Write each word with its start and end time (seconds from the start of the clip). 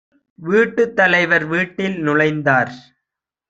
வீட்டுத் 0.39 0.95
தலைவர் 0.95 1.45
வீட்டில் 1.45 1.97
நுழைந்தார். 1.97 2.73